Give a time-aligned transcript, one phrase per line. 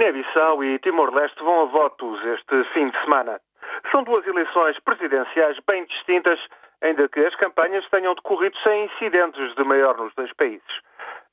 [0.00, 3.38] Guiné-Bissau e Timor-Leste vão a votos este fim de semana.
[3.90, 6.40] São duas eleições presidenciais bem distintas,
[6.80, 10.64] ainda que as campanhas tenham decorrido sem incidentes de maior nos dois países.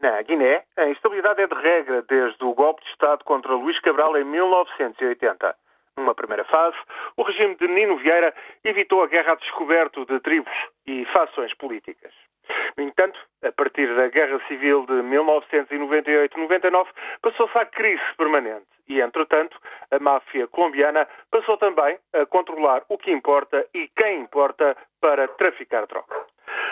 [0.00, 4.16] Na Guiné, a instabilidade é de regra desde o golpe de Estado contra Luís Cabral
[4.16, 5.54] em 1980.
[5.98, 6.78] Numa primeira fase,
[7.18, 8.32] o regime de Nino Vieira
[8.64, 10.54] evitou a guerra a descoberto de tribos
[10.86, 12.14] e fações políticas.
[12.76, 16.86] No entanto, a partir da Guerra Civil de 1998-99,
[17.22, 19.56] passou-se à crise permanente e, entretanto,
[19.90, 25.86] a máfia colombiana passou também a controlar o que importa e quem importa para traficar
[25.86, 26.26] droga.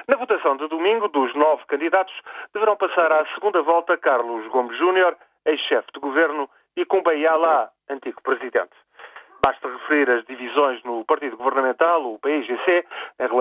[0.09, 2.15] Na votação de domingo, dos nove candidatos,
[2.53, 8.73] deverão passar à segunda volta Carlos Gomes Júnior, ex-chefe de governo, e Kumbaya antigo presidente.
[9.45, 12.87] Basta referir as divisões no partido governamental, o PIGC,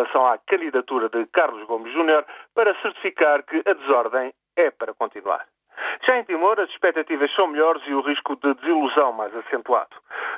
[0.02, 5.46] relação à candidatura de Carlos Gomes Júnior, para certificar que a desordem é para continuar.
[6.05, 9.96] Já em Timor, as expectativas são melhores e o risco de desilusão mais acentuado.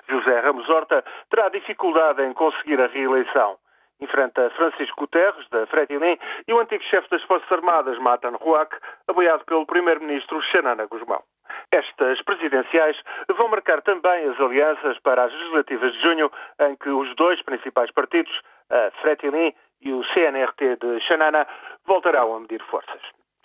[0.08, 3.58] José Ramos Horta terá dificuldade em conseguir a reeleição.
[4.02, 6.18] Enfrenta Francisco Guterres, da Fretilin,
[6.48, 8.76] e o antigo chefe das Forças Armadas, Matan Ruac,
[9.08, 11.24] apoiado pelo primeiro-ministro Xanana Guzmão.
[11.72, 12.98] Estas presidenciais
[13.38, 17.92] vão marcar também as alianças para as legislativas de junho, em que os dois principais
[17.92, 18.34] partidos,
[18.70, 21.48] a Fretilin e o CNRT de Xanana,
[21.86, 23.02] voltarão a medir forças.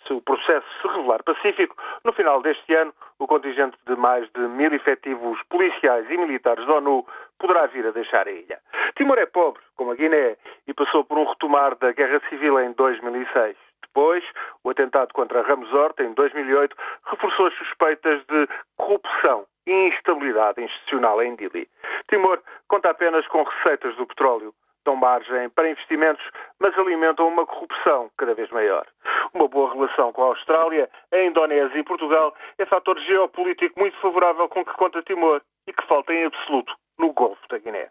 [0.06, 4.41] Se o processo se revelar pacífico, no final deste ano, o contingente de mais de
[4.41, 7.05] mil efetivos policiais e militares da ONU
[7.38, 8.58] poderá vir a deixar a ilha.
[8.97, 12.72] Timor é pobre, como a Guiné, e passou por um retomar da Guerra Civil em
[12.72, 13.56] 2006.
[13.82, 14.25] Depois,
[14.64, 21.22] o atentado contra Ramos Horta, em 2008, reforçou as suspeitas de corrupção e instabilidade institucional
[21.22, 21.69] em Dili.
[22.08, 24.55] Timor conta apenas com receitas do petróleo.
[24.89, 26.25] Dão margem para investimentos,
[26.58, 28.86] mas alimentam uma corrupção cada vez maior.
[29.34, 34.48] Uma boa relação com a Austrália, a Indonésia e Portugal é fator geopolítico muito favorável
[34.48, 37.91] com que conta Timor e que falta em absoluto no Golfo da Guiné.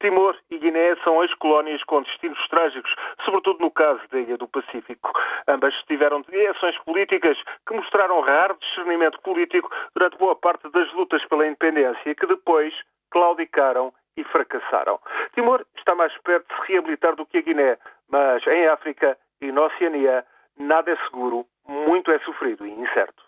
[0.00, 2.94] Timor e Guiné são ex-colónias com destinos trágicos,
[3.26, 5.12] sobretudo no caso da Ilha do Pacífico.
[5.46, 11.46] Ambas tiveram direções políticas que mostraram raro discernimento político durante boa parte das lutas pela
[11.46, 12.72] independência, que depois
[13.10, 14.98] claudicaram e fracassaram.
[15.32, 17.78] Timor está mais perto de se reabilitar do que a Guiné,
[18.10, 20.24] mas em África e na Oceania
[20.58, 23.27] nada é seguro, muito é sofrido e incerto.